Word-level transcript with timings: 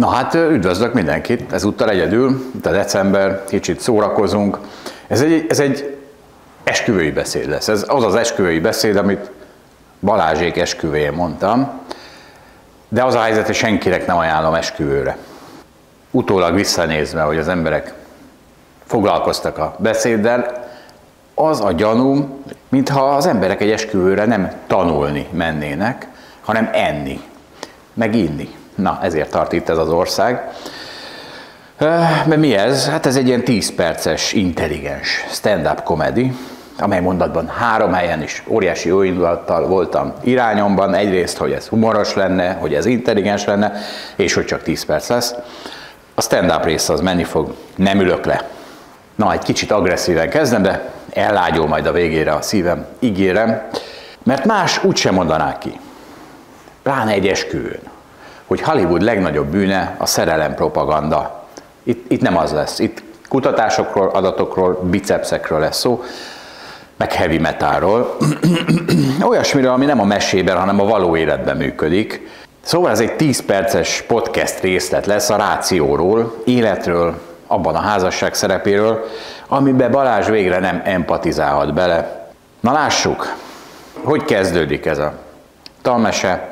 Na 0.00 0.08
hát 0.08 0.34
üdvözlök 0.34 0.94
mindenkit, 0.94 1.52
ezúttal 1.52 1.90
egyedül, 1.90 2.50
de 2.62 2.70
december, 2.70 3.44
kicsit 3.48 3.80
szórakozunk. 3.80 4.58
Ez 5.06 5.20
egy, 5.20 5.46
ez 5.48 5.60
egy 5.60 5.98
esküvői 6.64 7.10
beszéd 7.10 7.48
lesz. 7.48 7.68
Ez 7.68 7.84
az 7.88 8.04
az 8.04 8.14
esküvői 8.14 8.60
beszéd, 8.60 8.96
amit 8.96 9.30
Balázsék 10.00 10.56
esküvőjén 10.56 11.12
mondtam, 11.12 11.70
de 12.88 13.04
az 13.04 13.14
a 13.14 13.20
helyzet, 13.20 13.46
hogy 13.46 13.54
senkinek 13.54 14.06
nem 14.06 14.16
ajánlom 14.16 14.54
esküvőre. 14.54 15.16
Utólag 16.10 16.54
visszanézve, 16.54 17.22
hogy 17.22 17.38
az 17.38 17.48
emberek 17.48 17.94
foglalkoztak 18.84 19.58
a 19.58 19.74
beszéddel, 19.78 20.68
az 21.34 21.60
a 21.60 21.72
gyanúm, 21.72 22.44
mintha 22.68 23.14
az 23.14 23.26
emberek 23.26 23.60
egy 23.60 23.70
esküvőre 23.70 24.24
nem 24.24 24.52
tanulni 24.66 25.26
mennének, 25.32 26.08
hanem 26.40 26.70
enni, 26.72 27.20
meg 27.94 28.14
inni. 28.14 28.58
Na, 28.80 28.98
ezért 29.02 29.30
tart 29.30 29.52
itt 29.52 29.68
ez 29.68 29.78
az 29.78 29.88
ország. 29.88 30.50
Mert 32.26 32.36
mi 32.36 32.54
ez? 32.54 32.88
Hát 32.88 33.06
ez 33.06 33.16
egy 33.16 33.26
ilyen 33.26 33.44
10 33.44 33.74
perces, 33.74 34.32
intelligens 34.32 35.24
stand-up 35.30 35.82
comedy, 35.82 36.32
amely 36.78 37.00
mondatban 37.00 37.48
három 37.48 37.92
helyen 37.92 38.22
is 38.22 38.42
óriási 38.46 38.88
jó 38.88 39.02
indulattal 39.02 39.66
voltam 39.66 40.12
irányomban. 40.22 40.94
Egyrészt, 40.94 41.36
hogy 41.36 41.52
ez 41.52 41.66
humoros 41.66 42.14
lenne, 42.14 42.52
hogy 42.52 42.74
ez 42.74 42.86
intelligens 42.86 43.44
lenne, 43.44 43.72
és 44.16 44.34
hogy 44.34 44.44
csak 44.44 44.62
10 44.62 44.84
perc 44.84 45.08
lesz. 45.08 45.34
A 46.14 46.22
stand-up 46.22 46.64
része 46.64 46.92
az 46.92 47.00
menni 47.00 47.24
fog, 47.24 47.54
nem 47.76 48.00
ülök 48.00 48.24
le. 48.24 48.48
Na, 49.14 49.32
egy 49.32 49.42
kicsit 49.42 49.70
agresszíven 49.70 50.28
kezdem, 50.28 50.62
de 50.62 50.90
ellágyul 51.12 51.66
majd 51.66 51.86
a 51.86 51.92
végére 51.92 52.32
a 52.32 52.42
szívem, 52.42 52.86
ígérem, 52.98 53.62
mert 54.22 54.44
más 54.44 54.84
úgysem 54.84 55.14
mondanák 55.14 55.58
ki. 55.58 55.80
Pláne 56.82 57.10
egy 57.10 57.28
esküvőn 57.28 57.80
hogy 58.50 58.60
Hollywood 58.60 59.02
legnagyobb 59.02 59.46
bűne 59.46 59.94
a 59.98 60.06
szerelem 60.06 60.54
propaganda. 60.54 61.44
Itt, 61.82 62.10
itt 62.10 62.20
nem 62.20 62.36
az 62.36 62.52
lesz. 62.52 62.78
Itt 62.78 63.02
kutatásokról, 63.28 64.08
adatokról, 64.08 64.80
bicepsekről 64.82 65.58
lesz 65.58 65.78
szó, 65.78 66.02
meg 66.96 67.12
heavy 67.12 67.38
metalról. 67.38 68.16
Olyasmiről, 69.28 69.70
ami 69.70 69.84
nem 69.84 70.00
a 70.00 70.04
mesében, 70.04 70.56
hanem 70.56 70.80
a 70.80 70.84
való 70.84 71.16
életben 71.16 71.56
működik. 71.56 72.28
Szóval 72.60 72.90
ez 72.90 73.00
egy 73.00 73.16
10 73.16 73.44
perces 73.44 74.04
podcast 74.06 74.60
részlet 74.60 75.06
lesz 75.06 75.30
a 75.30 75.36
rációról, 75.36 76.34
életről, 76.44 77.14
abban 77.46 77.74
a 77.74 77.80
házasság 77.80 78.34
szerepéről, 78.34 79.04
amiben 79.48 79.90
Balázs 79.90 80.28
végre 80.28 80.58
nem 80.58 80.82
empatizálhat 80.84 81.74
bele. 81.74 82.30
Na 82.60 82.72
lássuk, 82.72 83.34
hogy 84.02 84.24
kezdődik 84.24 84.86
ez 84.86 84.98
a 84.98 85.12
talmese. 85.82 86.50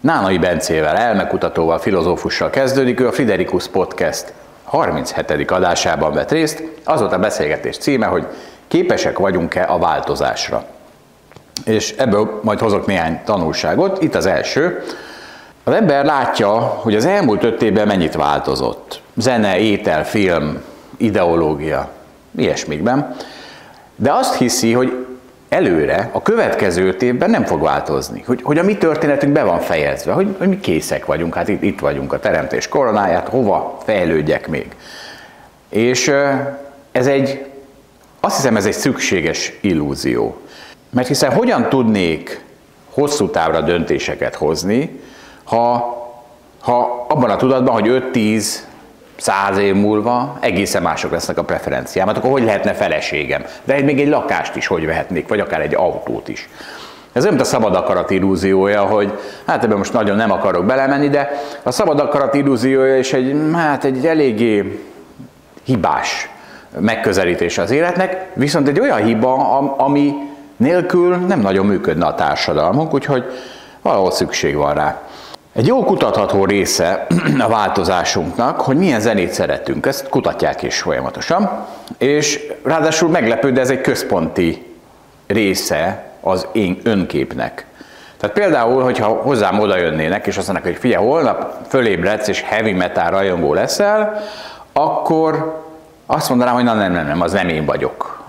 Nánai 0.00 0.38
Bencével, 0.38 0.96
elmekutatóval, 0.96 1.78
filozófussal 1.78 2.50
kezdődik, 2.50 3.00
ő 3.00 3.06
a 3.06 3.12
Friderikus 3.12 3.68
Podcast 3.68 4.32
37. 4.64 5.50
adásában 5.50 6.12
vett 6.12 6.30
részt. 6.30 6.62
Az 6.84 7.00
volt 7.00 7.12
a 7.12 7.18
beszélgetés 7.18 7.76
címe, 7.76 8.06
hogy 8.06 8.26
képesek 8.68 9.18
vagyunk-e 9.18 9.66
a 9.68 9.78
változásra. 9.78 10.64
És 11.64 11.94
ebből 11.96 12.40
majd 12.42 12.58
hozok 12.58 12.86
néhány 12.86 13.20
tanulságot. 13.24 14.02
Itt 14.02 14.14
az 14.14 14.26
első. 14.26 14.82
Az 15.64 15.72
ember 15.72 16.04
látja, 16.04 16.50
hogy 16.58 16.94
az 16.94 17.04
elmúlt 17.04 17.44
öt 17.44 17.62
évben 17.62 17.86
mennyit 17.86 18.14
változott. 18.14 19.00
Zene, 19.16 19.58
étel, 19.58 20.04
film, 20.04 20.62
ideológia, 20.96 21.88
ilyesmikben. 22.36 23.16
De 23.96 24.12
azt 24.12 24.34
hiszi, 24.34 24.72
hogy 24.72 24.99
előre, 25.50 26.10
a 26.12 26.22
következő 26.22 26.96
évben 27.00 27.30
nem 27.30 27.44
fog 27.44 27.62
változni. 27.62 28.22
Hogy, 28.26 28.42
hogy 28.42 28.58
a 28.58 28.62
mi 28.62 28.76
történetünk 28.76 29.32
be 29.32 29.42
van 29.42 29.58
fejezve, 29.58 30.12
hogy, 30.12 30.34
hogy 30.38 30.48
mi 30.48 30.60
készek 30.60 31.06
vagyunk, 31.06 31.34
hát 31.34 31.48
itt, 31.48 31.62
itt 31.62 31.80
vagyunk 31.80 32.12
a 32.12 32.18
teremtés 32.18 32.68
koronáját, 32.68 33.28
hova 33.28 33.78
fejlődjek 33.84 34.48
még. 34.48 34.74
És 35.68 36.12
ez 36.92 37.06
egy, 37.06 37.46
azt 38.20 38.36
hiszem 38.36 38.56
ez 38.56 38.66
egy 38.66 38.72
szükséges 38.72 39.52
illúzió. 39.60 40.40
Mert 40.90 41.08
hiszen 41.08 41.32
hogyan 41.32 41.68
tudnék 41.68 42.44
hosszú 42.90 43.30
távra 43.30 43.60
döntéseket 43.60 44.34
hozni, 44.34 45.00
ha, 45.44 45.96
ha 46.60 47.06
abban 47.08 47.30
a 47.30 47.36
tudatban, 47.36 47.72
hogy 47.72 48.02
5-10, 48.12 48.54
száz 49.20 49.58
év 49.58 49.74
múlva 49.74 50.36
egészen 50.40 50.82
mások 50.82 51.10
lesznek 51.10 51.38
a 51.38 51.44
preferenciám. 51.44 52.06
Hát 52.06 52.16
akkor 52.16 52.30
hogy 52.30 52.44
lehetne 52.44 52.72
feleségem? 52.72 53.44
De 53.64 53.80
még 53.80 54.00
egy 54.00 54.08
lakást 54.08 54.56
is 54.56 54.66
hogy 54.66 54.86
vehetnék, 54.86 55.28
vagy 55.28 55.40
akár 55.40 55.60
egy 55.60 55.74
autót 55.74 56.28
is. 56.28 56.48
Ez 57.12 57.24
nem 57.24 57.36
a 57.38 57.44
szabad 57.44 57.74
akarat 57.74 58.10
illúziója, 58.10 58.82
hogy 58.82 59.18
hát 59.46 59.64
ebben 59.64 59.78
most 59.78 59.92
nagyon 59.92 60.16
nem 60.16 60.30
akarok 60.30 60.64
belemenni, 60.64 61.08
de 61.08 61.30
a 61.62 61.70
szabad 61.70 62.00
akarat 62.00 62.34
illúziója 62.34 62.98
is 62.98 63.12
egy, 63.12 63.36
hát 63.54 63.84
egy 63.84 64.06
eléggé 64.06 64.84
hibás 65.64 66.28
megközelítés 66.78 67.58
az 67.58 67.70
életnek, 67.70 68.26
viszont 68.34 68.68
egy 68.68 68.80
olyan 68.80 69.04
hiba, 69.04 69.58
ami 69.76 70.14
nélkül 70.56 71.16
nem 71.16 71.40
nagyon 71.40 71.66
működne 71.66 72.06
a 72.06 72.14
társadalmunk, 72.14 72.94
úgyhogy 72.94 73.24
valahol 73.82 74.10
szükség 74.10 74.56
van 74.56 74.74
rá. 74.74 75.00
Egy 75.52 75.66
jó 75.66 75.84
kutatható 75.84 76.44
része 76.44 77.06
a 77.46 77.48
változásunknak, 77.48 78.60
hogy 78.60 78.76
milyen 78.76 79.00
zenét 79.00 79.32
szeretünk, 79.32 79.86
ezt 79.86 80.08
kutatják 80.08 80.62
is 80.62 80.80
folyamatosan, 80.80 81.66
és 81.98 82.52
ráadásul 82.62 83.08
meglepő, 83.08 83.52
de 83.52 83.60
ez 83.60 83.70
egy 83.70 83.80
központi 83.80 84.76
része 85.26 86.04
az 86.20 86.46
én 86.52 86.80
önképnek. 86.82 87.66
Tehát 88.16 88.36
például, 88.36 88.82
hogyha 88.82 89.06
hozzám 89.06 89.58
oda 89.58 89.76
jönnének, 89.76 90.26
és 90.26 90.36
azt 90.36 90.46
mondják, 90.46 90.72
hogy 90.72 90.80
figyelj, 90.80 91.04
holnap 91.04 91.56
fölébredsz, 91.68 92.28
és 92.28 92.42
heavy 92.42 92.72
metal 92.72 93.10
rajongó 93.10 93.54
leszel, 93.54 94.22
akkor 94.72 95.62
azt 96.06 96.28
mondanám, 96.28 96.54
hogy 96.54 96.64
na 96.64 96.74
nem, 96.74 96.92
nem, 96.92 97.06
nem, 97.06 97.20
az 97.20 97.32
nem 97.32 97.48
én 97.48 97.64
vagyok. 97.64 98.22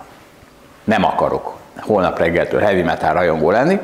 Nem 0.83 1.03
akarok 1.03 1.53
holnap 1.79 2.17
reggeltől 2.17 2.59
heavy 2.59 2.81
metal 2.81 3.13
rajongó 3.13 3.51
lenni, 3.51 3.79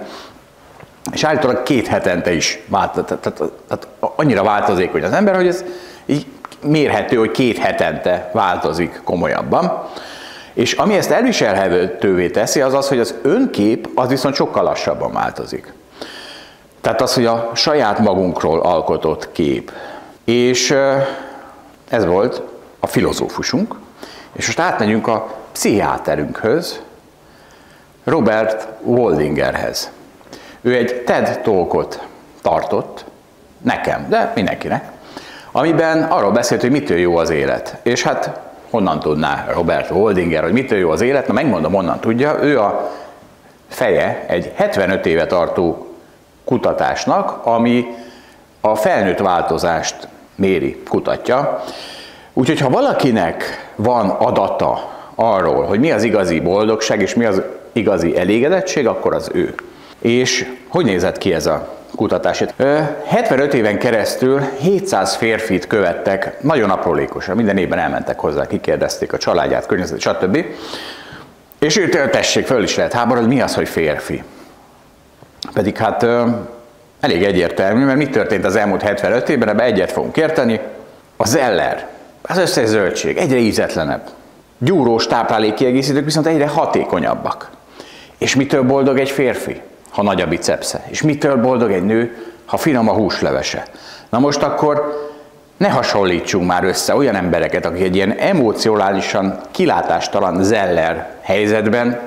és 1.12 1.24
állítólag 1.24 1.64
két 1.64 1.88
hetente 1.88 2.34
is 2.34 2.60
változik, 2.68 3.06
tehát, 3.06 3.22
tehát, 3.22 3.52
tehát 3.68 3.88
annyira 4.00 4.44
változékony 4.44 5.04
az 5.04 5.12
ember, 5.12 5.36
hogy 5.36 5.48
ez 5.48 5.64
így 6.06 6.26
mérhető, 6.62 7.16
hogy 7.18 7.32
két 7.32 7.58
hetente 7.58 8.30
változik 8.34 9.02
komolyabban. 9.04 9.84
És 10.54 10.74
ami 10.74 10.98
ezt 10.98 11.12
elviselhetővé 11.12 12.30
teszi, 12.30 12.62
az 12.62 12.74
az, 12.74 12.88
hogy 12.88 13.00
az 13.00 13.16
önkép 13.22 13.90
az 13.96 14.08
viszont 14.10 14.36
sokkal 14.36 14.64
lassabban 14.64 15.14
változik. 15.14 15.74
Tehát 16.82 17.02
az, 17.02 17.14
hogy 17.14 17.26
a 17.26 17.52
saját 17.54 18.00
magunkról 18.00 18.60
alkotott 18.60 19.32
kép. 19.32 19.72
És 20.24 20.76
ez 21.90 22.06
volt 22.06 22.42
a 22.80 22.88
filozófusunk, 22.88 23.76
és 24.34 24.46
most 24.46 24.60
átmegyünk 24.60 25.08
a 25.08 25.36
pszichiáterünkhöz, 25.52 26.82
Robert 28.04 28.68
Waldingerhez. 28.82 29.92
Ő 30.68 30.76
egy 30.76 31.04
TED 31.06 31.40
talkot 31.42 32.08
tartott, 32.42 33.06
nekem, 33.62 34.06
de 34.10 34.32
mindenkinek, 34.36 34.92
amiben 35.52 36.04
arról 36.04 36.32
beszélt, 36.32 36.62
hogy 36.62 36.72
mitől 36.72 36.98
jó 36.98 37.18
az 37.18 37.30
élet. 37.30 37.78
És 37.84 38.04
hát 38.04 38.40
honnan 38.70 39.00
tudná 39.00 39.46
Robert 39.54 39.88
Holdinger, 39.88 40.44
hogy 40.44 40.52
mitől 40.52 40.80
jó 40.80 40.90
az 40.90 41.02
élet? 41.02 41.28
Na 41.28 41.34
megmondom, 41.34 41.74
honnan 41.74 42.00
tudja. 42.00 42.44
Ő 42.44 42.60
a 42.60 42.92
feje 43.68 44.26
egy 44.28 44.52
75 44.56 45.06
éve 45.06 45.26
tartó 45.26 45.88
kutatásnak, 46.46 47.46
ami 47.46 47.86
a 48.62 48.76
felnőtt 48.76 49.20
változást 49.20 50.08
méri, 50.36 50.84
kutatja. 50.90 51.64
Úgyhogy 52.34 52.60
ha 52.60 52.70
valakinek 52.70 53.72
van 53.76 54.10
adata 54.10 54.92
arról, 55.16 55.66
hogy 55.66 55.80
mi 55.80 55.92
az 55.92 56.04
igazi 56.04 56.40
boldogság 56.40 57.02
és 57.02 57.16
mi 57.16 57.26
az 57.26 57.42
igazi 57.72 58.18
elégedettség, 58.18 58.88
akkor 58.88 59.14
az 59.14 59.30
ő. 59.34 59.56
És 60.00 60.52
hogy 60.68 60.86
nézett 60.86 61.18
ki 61.18 61.34
ez 61.34 61.46
a 61.46 61.76
kutatás? 61.96 62.44
75 63.06 63.54
éven 63.54 63.80
keresztül 63.80 64.42
700 64.60 65.16
férfit 65.16 65.68
követtek, 65.68 66.42
nagyon 66.42 66.70
aprólékosan, 66.70 67.36
minden 67.36 67.58
évben 67.58 67.80
elmentek 67.80 68.20
hozzá, 68.20 68.48
kikérdezték 68.48 69.14
a 69.14 69.18
családját, 69.18 69.66
környezetet, 69.66 70.02
stb. 70.02 70.46
És 71.60 71.78
őt 71.78 72.12
tessék, 72.12 72.46
föl 72.46 72.64
is 72.64 72.76
lehet 72.76 72.94
háborodni, 72.94 73.34
mi 73.36 73.42
az, 73.42 73.56
hogy 73.56 73.68
férfi? 73.68 74.24
Pedig 75.54 75.78
hát 75.78 76.06
elég 77.00 77.24
egyértelmű, 77.24 77.86
mert 77.86 77.98
mi 77.98 78.10
történt 78.10 78.46
az 78.46 78.56
elmúlt 78.56 78.82
75 78.82 79.30
évben, 79.30 79.50
ebbe 79.50 79.64
egyet 79.64 79.92
fogunk 79.92 80.18
érteni. 80.18 80.60
A 81.18 81.28
zeller, 81.28 81.88
az 82.22 82.38
összes 82.38 82.68
zöldség 82.68 83.18
egyre 83.18 83.38
ízetlenebb. 83.38 84.02
Gyúrós 84.58 85.08
táplálékkiegészítők 85.08 86.04
viszont 86.04 86.28
egyre 86.28 86.48
hatékonyabbak. 86.48 87.50
És 88.18 88.36
mitől 88.36 88.64
boldog 88.64 89.00
egy 89.00 89.10
férfi? 89.10 89.62
Ha 89.90 90.04
nagy 90.04 90.22
a 90.22 90.28
bicepsze. 90.28 90.84
És 90.88 91.02
mitől 91.02 91.38
boldog 91.38 91.72
egy 91.72 91.86
nő, 91.86 92.16
ha 92.46 92.58
finom 92.58 92.90
a 92.90 92.94
húslevese. 92.94 93.66
Na 94.10 94.20
most 94.20 94.44
akkor 94.44 95.08
ne 95.58 95.70
hasonlítsunk 95.70 96.48
már 96.48 96.64
össze 96.64 96.96
olyan 96.96 97.16
embereket, 97.16 97.66
akik 97.66 97.84
egy 97.84 97.96
ilyen 97.96 98.12
emocionálisan 98.12 99.40
kilátástalan 99.52 100.44
zeller 100.44 101.10
helyzetben 101.22 102.00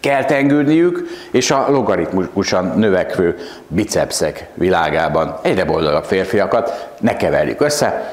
kell 0.00 0.24
tengődniük, 0.24 1.08
és 1.30 1.50
a 1.50 1.66
logaritmusan 1.70 2.72
növekvő 2.76 3.36
bicepszek 3.68 4.46
világában 4.54 5.38
egyre 5.42 5.64
boldogabb 5.64 6.04
férfiakat 6.04 6.88
ne 7.00 7.16
keverjük 7.16 7.60
össze. 7.60 8.12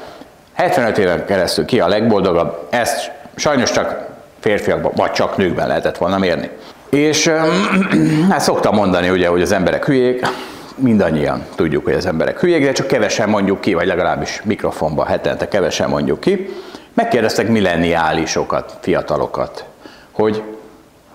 75 0.52 0.98
éven 0.98 1.26
keresztül 1.26 1.64
ki 1.64 1.80
a 1.80 1.88
legboldogabb, 1.88 2.66
ezt 2.70 3.10
sajnos 3.34 3.70
csak 3.70 4.06
férfiakban, 4.40 4.92
vagy 4.94 5.10
csak 5.10 5.36
nőkben 5.36 5.66
lehetett 5.66 5.98
volna 5.98 6.18
mérni. 6.18 6.50
És 6.96 7.30
hát 8.30 8.40
szoktam 8.40 8.74
mondani 8.74 9.10
ugye, 9.10 9.28
hogy 9.28 9.42
az 9.42 9.52
emberek 9.52 9.84
hülyék, 9.84 10.26
mindannyian 10.74 11.44
tudjuk, 11.54 11.84
hogy 11.84 11.94
az 11.94 12.06
emberek 12.06 12.40
hülyék, 12.40 12.64
de 12.64 12.72
csak 12.72 12.86
kevesen 12.86 13.28
mondjuk 13.28 13.60
ki, 13.60 13.74
vagy 13.74 13.86
legalábbis 13.86 14.40
mikrofonban 14.44 15.06
hetente 15.06 15.48
kevesen 15.48 15.88
mondjuk 15.88 16.20
ki. 16.20 16.54
Megkérdeztek 16.94 17.48
millenniálisokat, 17.48 18.76
fiatalokat, 18.80 19.64
hogy 20.10 20.42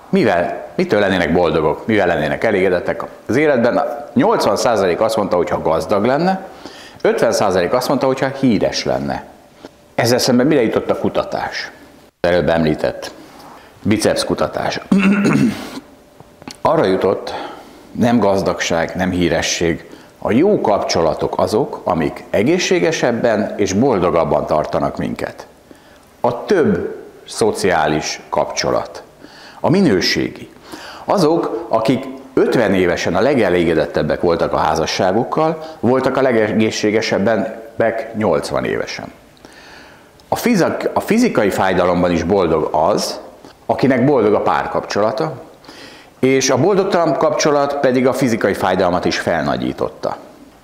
mivel, 0.10 0.68
mitől 0.76 1.00
lennének 1.00 1.34
boldogok, 1.34 1.88
mivel 1.88 2.08
lennének 2.08 2.44
elégedettek 2.44 3.04
az 3.28 3.36
életben. 3.36 3.84
80% 4.16 4.98
azt 4.98 5.16
mondta, 5.16 5.36
hogy 5.36 5.50
ha 5.50 5.62
gazdag 5.62 6.06
lenne, 6.06 6.48
50% 7.04 7.72
azt 7.72 7.88
mondta, 7.88 8.06
hogy 8.06 8.20
ha 8.20 8.28
híres 8.28 8.84
lenne. 8.84 9.24
Ezzel 9.96 10.20
szemben 10.20 10.48
mire 10.48 10.62
jutott 10.62 10.90
a 10.90 11.00
kutatás? 11.00 11.72
Előbb 12.22 12.50
említett 12.50 13.12
biceps 13.88 14.24
kutatás. 14.24 14.80
Arra 16.62 16.86
jutott, 16.86 17.34
nem 17.92 18.20
gazdagság, 18.20 18.96
nem 18.96 19.10
híresség, 19.10 19.86
a 20.20 20.32
jó 20.32 20.62
kapcsolatok 20.62 21.40
azok, 21.40 21.82
amik 21.84 22.24
egészségesebben 22.30 23.54
és 23.58 23.74
boldogabban 23.74 24.46
tartanak 24.46 24.98
minket. 24.98 25.48
A 26.22 26.46
több 26.46 26.96
szociális 27.28 28.22
kapcsolat, 28.30 29.04
a 29.60 29.70
minőségi. 29.70 30.50
Azok, 31.06 31.66
akik 31.70 32.06
50 32.34 32.74
évesen 32.74 33.16
a 33.16 33.22
legelégedettebbek 33.22 34.22
voltak 34.22 34.54
a 34.54 34.58
házasságukkal, 34.58 35.64
voltak 35.80 36.18
a 36.18 36.22
legegészségesebbenek 36.22 38.16
80 38.16 38.66
évesen. 38.66 39.12
A, 40.28 40.36
fizik, 40.36 40.90
a 40.94 41.00
fizikai 41.00 41.50
fájdalomban 41.50 42.12
is 42.12 42.24
boldog 42.24 42.70
az, 42.72 43.20
akinek 43.68 44.06
boldog 44.06 44.34
a 44.34 44.42
párkapcsolata, 44.42 45.34
és 46.20 46.50
a 46.50 46.58
boldogtalan 46.58 47.18
kapcsolat 47.18 47.80
pedig 47.80 48.08
a 48.08 48.14
fizikai 48.14 48.54
fájdalmat 48.54 49.06
is 49.06 49.20
felnagyította. 49.20 50.18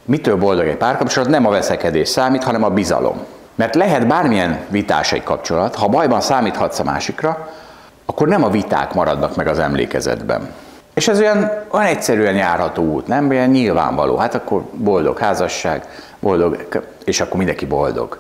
Mitől 0.05 0.37
boldog 0.37 0.67
egy 0.67 0.77
párkapcsolat? 0.77 1.29
Nem 1.29 1.45
a 1.45 1.49
veszekedés 1.49 2.09
számít, 2.09 2.43
hanem 2.43 2.63
a 2.63 2.69
bizalom. 2.69 3.25
Mert 3.55 3.75
lehet 3.75 4.07
bármilyen 4.07 4.59
vitás 4.69 5.11
egy 5.11 5.23
kapcsolat, 5.23 5.75
ha 5.75 5.87
bajban 5.87 6.21
számíthatsz 6.21 6.79
a 6.79 6.83
másikra, 6.83 7.49
akkor 8.05 8.27
nem 8.27 8.43
a 8.43 8.49
viták 8.49 8.93
maradnak 8.93 9.35
meg 9.35 9.47
az 9.47 9.59
emlékezetben. 9.59 10.53
És 10.93 11.07
ez 11.07 11.19
olyan, 11.19 11.51
olyan 11.71 11.87
egyszerűen 11.87 12.35
járható 12.35 12.83
út, 12.83 13.07
nem? 13.07 13.29
Olyan 13.29 13.49
nyilvánvaló. 13.49 14.17
Hát 14.17 14.35
akkor 14.35 14.61
boldog 14.71 15.19
házasság, 15.19 15.87
boldog, 16.19 16.67
és 17.03 17.21
akkor 17.21 17.37
mindenki 17.37 17.65
boldog. 17.65 18.19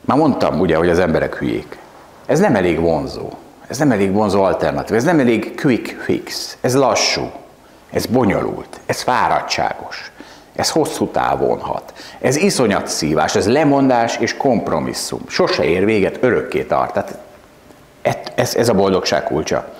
Már 0.00 0.18
mondtam 0.18 0.60
ugye, 0.60 0.76
hogy 0.76 0.88
az 0.88 0.98
emberek 0.98 1.36
hülyék. 1.36 1.78
Ez 2.26 2.38
nem 2.38 2.54
elég 2.54 2.80
vonzó. 2.80 3.30
Ez 3.72 3.78
nem 3.78 3.90
elég 3.90 4.12
vonzó 4.12 4.42
alternatív. 4.42 4.96
Ez 4.96 5.04
nem 5.04 5.18
elég 5.18 5.60
quick 5.60 6.02
fix. 6.02 6.56
Ez 6.60 6.74
lassú. 6.74 7.30
Ez 7.90 8.06
bonyolult. 8.06 8.80
Ez 8.86 9.00
fáradtságos. 9.00 10.12
Ez 10.56 10.70
hosszú 10.70 11.06
távon 11.06 11.60
hat. 11.60 11.92
Ez 12.20 12.36
iszonyat 12.36 12.86
szívás, 12.86 13.34
ez 13.34 13.48
lemondás 13.48 14.16
és 14.16 14.36
kompromisszum. 14.36 15.20
Sose 15.28 15.64
ér 15.64 15.84
véget, 15.84 16.18
örökké 16.20 16.62
tart. 16.62 16.92
Tehát 16.92 18.32
ez, 18.34 18.54
ez 18.54 18.68
a 18.68 18.74
boldogság 18.74 19.24
kulcsa. 19.24 19.74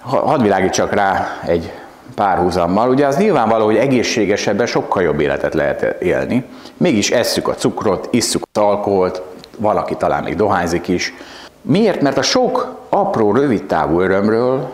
Hadd 0.00 0.42
világítsak 0.42 0.92
rá 0.92 1.38
egy 1.46 1.72
párhuzammal. 2.14 2.90
Ugye 2.90 3.06
az 3.06 3.16
nyilvánvaló, 3.16 3.64
hogy 3.64 3.76
egészségesebben 3.76 4.66
sokkal 4.66 5.02
jobb 5.02 5.20
életet 5.20 5.54
lehet 5.54 6.02
élni. 6.02 6.44
Mégis 6.76 7.10
esszük 7.10 7.48
a 7.48 7.54
cukrot, 7.54 8.08
isszuk 8.10 8.42
az 8.52 8.62
alkoholt, 8.62 9.22
valaki 9.58 9.96
talán 9.96 10.22
még 10.22 10.36
dohányzik 10.36 10.88
is. 10.88 11.14
Miért? 11.62 12.00
Mert 12.00 12.18
a 12.18 12.22
sok 12.22 12.76
apró, 12.88 13.32
rövid 13.32 13.64
távú 13.64 14.00
örömről 14.00 14.70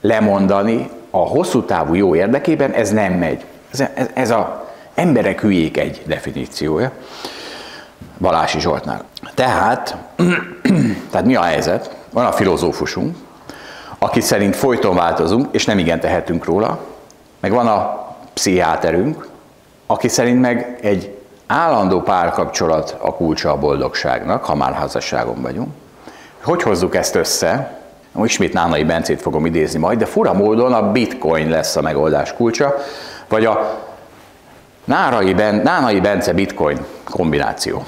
lemondani 0.00 0.90
a 1.10 1.18
hosszú 1.18 1.62
távú 1.62 1.94
jó 1.94 2.14
érdekében, 2.14 2.72
ez 2.72 2.90
nem 2.90 3.12
megy. 3.12 3.44
Ez, 3.72 3.80
ez, 3.94 4.08
ez 4.14 4.30
a 4.30 4.66
emberek 4.94 5.40
hülyék 5.40 5.76
egy 5.78 6.02
definíciója. 6.06 6.92
Balási 8.18 8.60
Zsoltnál. 8.60 9.04
Tehát, 9.34 9.96
tehát 11.10 11.26
mi 11.26 11.34
a 11.34 11.42
helyzet? 11.42 11.96
Van 12.12 12.24
a 12.24 12.32
filozófusunk, 12.32 13.16
aki 13.98 14.20
szerint 14.20 14.56
folyton 14.56 14.94
változunk, 14.94 15.48
és 15.50 15.64
nem 15.64 15.78
igen 15.78 16.00
tehetünk 16.00 16.44
róla, 16.44 16.78
meg 17.40 17.52
van 17.52 17.66
a 17.66 18.06
pszichiáterünk, 18.34 19.28
aki 19.86 20.08
szerint 20.08 20.40
meg 20.40 20.78
egy 20.82 21.18
állandó 21.46 22.00
párkapcsolat 22.00 22.96
a 23.00 23.14
kulcsa 23.14 23.50
a 23.50 23.58
boldogságnak, 23.58 24.44
ha 24.44 24.54
már 24.54 24.72
házasságon 24.72 25.42
vagyunk. 25.42 25.68
Hogy 26.42 26.62
hozzuk 26.62 26.94
ezt 26.94 27.14
össze? 27.14 27.78
Ismét 28.24 28.52
Nánai 28.52 28.84
Bencét 28.84 29.20
fogom 29.22 29.46
idézni 29.46 29.78
majd, 29.78 29.98
de 29.98 30.06
fura 30.06 30.32
módon 30.32 30.72
a 30.72 30.92
bitcoin 30.92 31.48
lesz 31.48 31.76
a 31.76 31.80
megoldás 31.80 32.34
kulcsa, 32.34 32.74
vagy 33.28 33.44
a 33.44 33.86
Nárai 34.84 35.34
ben, 35.34 35.54
Nánai 35.54 36.00
Bence 36.00 36.32
bitcoin 36.32 36.78
kombináció. 37.10 37.84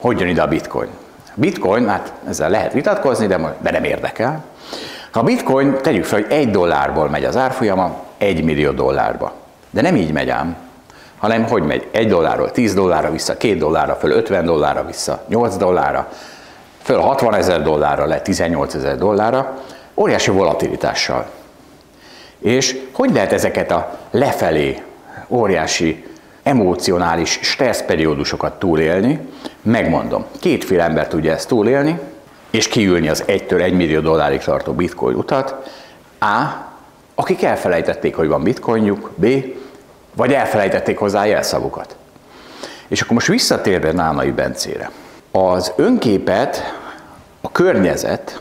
Hogy 0.00 0.20
jön 0.20 0.28
ide 0.28 0.42
a 0.42 0.46
bitcoin? 0.46 0.88
Bitcoin, 1.34 1.88
hát 1.88 2.12
ezzel 2.28 2.50
lehet 2.50 2.72
vitatkozni, 2.72 3.26
de, 3.26 3.56
de 3.60 3.70
nem 3.70 3.84
érdekel. 3.84 4.44
Ha 5.12 5.22
bitcoin, 5.22 5.78
tegyük 5.82 6.04
fel, 6.04 6.20
hogy 6.20 6.32
egy 6.32 6.50
dollárból 6.50 7.08
megy 7.08 7.24
az 7.24 7.36
árfolyama, 7.36 7.96
egy 8.18 8.44
millió 8.44 8.70
dollárba. 8.70 9.32
De 9.70 9.80
nem 9.80 9.96
így 9.96 10.12
megy 10.12 10.28
ám, 10.28 10.56
hanem 11.18 11.44
hogy 11.44 11.62
megy? 11.62 11.88
Egy 11.90 12.08
dollárról 12.08 12.50
10 12.50 12.74
dollárra 12.74 13.10
vissza, 13.10 13.36
két 13.36 13.58
dollárra 13.58 13.94
föl 13.94 14.10
50 14.10 14.44
dollárra 14.44 14.84
vissza, 14.86 15.22
8 15.28 15.56
dollárra, 15.56 16.08
föl 16.88 17.00
60 17.00 17.34
ezer 17.34 17.62
dollárra 17.62 18.06
le 18.06 18.20
18 18.20 18.74
ezer 18.74 18.98
dollárra, 18.98 19.62
óriási 19.94 20.30
volatilitással. 20.30 21.26
És 22.38 22.80
hogy 22.92 23.12
lehet 23.12 23.32
ezeket 23.32 23.70
a 23.70 23.98
lefelé 24.10 24.82
óriási 25.28 26.04
emocionális 26.42 27.38
stresszperiódusokat 27.42 28.58
túlélni, 28.58 29.28
megmondom, 29.62 30.24
kétféle 30.40 30.82
ember 30.82 31.08
tudja 31.08 31.32
ezt 31.32 31.48
túlélni, 31.48 31.98
és 32.50 32.68
kiülni 32.68 33.08
az 33.08 33.24
1-től 33.26 33.62
1 33.62 33.72
millió 33.72 34.00
dollárig 34.00 34.40
tartó 34.40 34.72
bitcoin 34.72 35.16
utat. 35.16 35.54
A. 36.20 36.42
Akik 37.14 37.42
elfelejtették, 37.42 38.16
hogy 38.16 38.28
van 38.28 38.42
bitcoinjuk. 38.42 39.10
B. 39.14 39.26
Vagy 40.14 40.32
elfelejtették 40.32 40.98
hozzá 40.98 41.26
jelszavukat. 41.26 41.96
És 42.86 43.00
akkor 43.00 43.14
most 43.14 43.26
visszatérve 43.26 43.92
Nánai 43.92 44.30
Bencére. 44.30 44.90
Az 45.30 45.72
önképet, 45.76 46.77
a 47.48 47.52
környezet, 47.52 48.40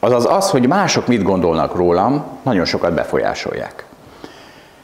azaz 0.00 0.26
az, 0.26 0.50
hogy 0.50 0.66
mások 0.66 1.06
mit 1.06 1.22
gondolnak 1.22 1.74
rólam, 1.74 2.24
nagyon 2.42 2.64
sokat 2.64 2.94
befolyásolják. 2.94 3.84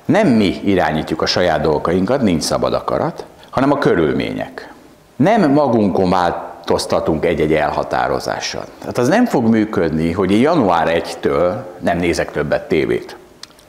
Nem 0.04 0.28
mi 0.28 0.60
irányítjuk 0.64 1.22
a 1.22 1.26
saját 1.26 1.60
dolgainkat, 1.60 2.22
nincs 2.22 2.42
szabad 2.42 2.74
akarat, 2.74 3.24
hanem 3.50 3.72
a 3.72 3.78
körülmények. 3.78 4.72
Nem 5.16 5.50
magunkon 5.50 6.10
változtatunk 6.10 7.24
egy-egy 7.24 7.52
elhatározással. 7.52 8.64
Tehát 8.78 8.98
az 8.98 9.08
nem 9.08 9.24
fog 9.24 9.48
működni, 9.48 10.12
hogy 10.12 10.40
január 10.40 11.02
1-től 11.04 11.54
nem 11.78 11.98
nézek 11.98 12.30
többet 12.30 12.68
tévét. 12.68 13.16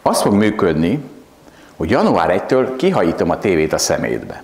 Az 0.01 0.21
fog 0.21 0.33
működni, 0.33 1.03
hogy 1.77 1.89
január 1.89 2.43
1-től 2.47 2.67
kihajítom 2.77 3.29
a 3.29 3.39
tévét 3.39 3.73
a 3.73 3.77
szemétbe. 3.77 4.43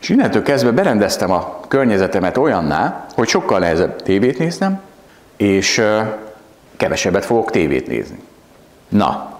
És 0.00 0.08
innentől 0.08 0.42
kezdve 0.42 0.70
berendeztem 0.70 1.30
a 1.30 1.60
környezetemet 1.68 2.36
olyanná, 2.36 3.06
hogy 3.14 3.28
sokkal 3.28 3.58
nehezebb 3.58 4.02
tévét 4.02 4.38
néznem, 4.38 4.80
és 5.36 5.82
kevesebbet 6.76 7.24
fogok 7.24 7.50
tévét 7.50 7.86
nézni. 7.86 8.18
Na, 8.88 9.38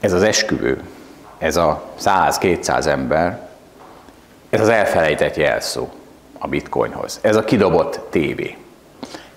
ez 0.00 0.12
az 0.12 0.22
esküvő 0.22 0.82
ez 1.38 1.56
a 1.56 1.82
100-200 2.00 2.86
ember, 2.86 3.40
ez 4.50 4.60
az 4.60 4.68
elfelejtett 4.68 5.36
jelszó 5.36 5.88
a 6.38 6.48
bitcoinhoz. 6.48 7.18
Ez 7.22 7.36
a 7.36 7.44
kidobott 7.44 8.00
tévé. 8.10 8.56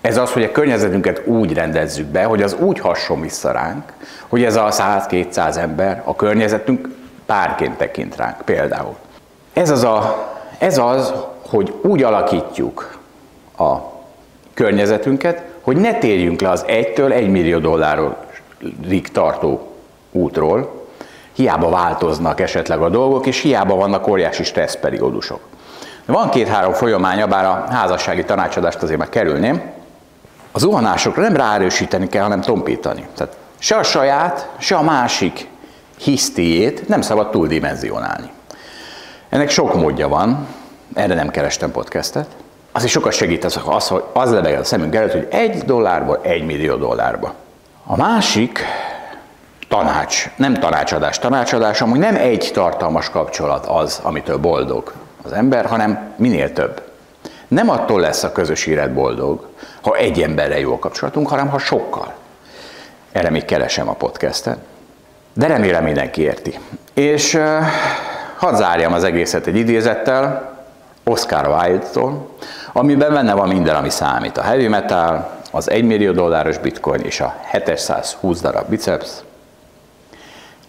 Ez 0.00 0.16
az, 0.16 0.32
hogy 0.32 0.42
a 0.42 0.52
környezetünket 0.52 1.26
úgy 1.26 1.54
rendezzük 1.54 2.06
be, 2.06 2.24
hogy 2.24 2.42
az 2.42 2.54
úgy 2.54 2.78
hasson 2.78 3.20
vissza 3.20 3.52
ránk, 3.52 3.92
hogy 4.28 4.44
ez 4.44 4.56
a 4.56 4.68
100-200 4.68 5.56
ember, 5.56 6.02
a 6.04 6.16
környezetünk 6.16 6.88
párként 7.26 7.76
tekint 7.76 8.16
ránk 8.16 8.40
például. 8.44 8.96
Ez 9.52 9.70
az, 9.70 9.84
a, 9.84 10.28
ez 10.58 10.78
az, 10.78 11.12
hogy 11.48 11.74
úgy 11.82 12.02
alakítjuk 12.02 12.98
a 13.58 13.76
környezetünket, 14.54 15.42
hogy 15.62 15.76
ne 15.76 15.94
térjünk 15.94 16.40
le 16.40 16.50
az 16.50 16.64
1-től 16.68 17.12
1 17.12 17.30
millió 17.30 17.58
dollárig 17.58 19.08
tartó 19.12 19.72
útról, 20.12 20.86
hiába 21.32 21.68
változnak 21.68 22.40
esetleg 22.40 22.80
a 22.80 22.88
dolgok, 22.88 23.26
és 23.26 23.40
hiába 23.40 23.74
vannak 23.74 24.06
óriási 24.06 24.44
stresszperiódusok. 24.44 25.40
Van 26.06 26.30
két-három 26.30 26.72
folyamánya, 26.72 27.26
bár 27.26 27.44
a 27.44 27.66
házassági 27.70 28.24
tanácsadást 28.24 28.82
azért 28.82 28.98
meg 28.98 29.08
kerülném. 29.08 29.62
Az 30.52 30.60
zuhanásokra 30.60 31.22
nem 31.22 31.36
ráerősíteni 31.36 32.08
kell, 32.08 32.22
hanem 32.22 32.40
tompítani. 32.40 33.06
Tehát 33.16 33.36
Se 33.58 33.76
a 33.76 33.82
saját, 33.82 34.48
se 34.58 34.76
a 34.76 34.82
másik 34.82 35.48
hisztiét 35.98 36.88
nem 36.88 37.00
szabad 37.00 37.30
túldimenzionálni. 37.30 38.30
Ennek 39.28 39.50
sok 39.50 39.74
módja 39.74 40.08
van, 40.08 40.46
erre 40.94 41.14
nem 41.14 41.30
kerestem 41.30 41.70
podcastet. 41.70 42.26
Az 42.72 42.84
is 42.84 42.90
sokat 42.90 43.12
segít 43.12 43.44
az, 43.44 43.60
az 43.64 43.88
hogy 43.88 44.04
az 44.12 44.30
lebeg 44.30 44.58
a 44.58 44.64
szemünk 44.64 44.94
előtt, 44.94 45.12
hogy 45.12 45.26
egy 45.30 45.58
dollárból 45.58 46.18
egy 46.22 46.44
millió 46.44 46.76
dollárba. 46.76 47.34
A 47.86 47.96
másik 47.96 48.60
tanács, 49.68 50.30
nem 50.36 50.54
tanácsadás, 50.54 51.18
tanácsadás, 51.18 51.80
amúgy 51.80 51.98
nem 51.98 52.16
egy 52.16 52.50
tartalmas 52.52 53.10
kapcsolat 53.10 53.66
az, 53.66 54.00
amitől 54.02 54.36
boldog 54.36 54.92
az 55.24 55.32
ember, 55.32 55.66
hanem 55.66 56.12
minél 56.16 56.52
több. 56.52 56.82
Nem 57.48 57.70
attól 57.70 58.00
lesz 58.00 58.22
a 58.22 58.32
közös 58.32 58.66
élet 58.66 58.92
boldog, 58.92 59.48
ha 59.82 59.96
egy 59.96 60.22
emberre 60.22 60.58
jó 60.58 60.72
a 60.72 60.78
kapcsolatunk, 60.78 61.28
hanem 61.28 61.48
ha 61.48 61.58
sokkal. 61.58 62.14
Erre 63.12 63.30
még 63.30 63.44
keresem 63.44 63.88
a 63.88 63.92
podcastet. 63.92 64.58
De 65.32 65.46
remélem 65.46 65.84
mindenki 65.84 66.20
érti. 66.20 66.58
És 66.92 67.34
uh, 67.34 67.58
hadd 68.36 68.54
zárjam 68.54 68.92
az 68.92 69.04
egészet 69.04 69.46
egy 69.46 69.56
idézettel, 69.56 70.51
Oscar 71.04 71.46
Wilde-tól, 71.46 72.28
amiben 72.72 73.12
benne 73.12 73.34
van 73.34 73.48
minden, 73.48 73.74
ami 73.74 73.90
számít. 73.90 74.38
A 74.38 74.42
heavy 74.42 74.68
metal, 74.68 75.30
az 75.50 75.70
1 75.70 75.84
millió 75.84 76.12
dolláros 76.12 76.58
bitcoin 76.58 77.00
és 77.00 77.20
a 77.20 77.34
720 77.50 78.40
darab 78.40 78.68
biceps. 78.68 79.08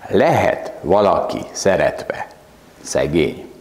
Lehet 0.08 0.72
valaki 0.82 1.42
szeretve 1.52 2.28
szegény. 2.82 3.52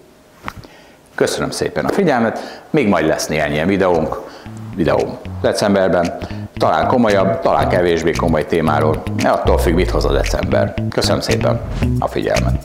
Köszönöm 1.14 1.50
szépen 1.50 1.84
a 1.84 1.92
figyelmet, 1.92 2.62
még 2.70 2.88
majd 2.88 3.06
lesz 3.06 3.26
néhány 3.26 3.52
ilyen 3.52 3.66
videónk, 3.66 4.30
videóm 4.74 5.18
decemberben, 5.40 6.18
talán 6.56 6.86
komolyabb, 6.86 7.40
talán 7.40 7.68
kevésbé 7.68 8.10
komoly 8.10 8.46
témáról, 8.46 9.02
ne 9.16 9.30
attól 9.30 9.58
függ, 9.58 9.74
mit 9.74 9.90
hoz 9.90 10.04
a 10.04 10.12
december. 10.12 10.74
Köszönöm 10.90 11.20
szépen 11.20 11.60
a 11.98 12.08
figyelmet! 12.08 12.64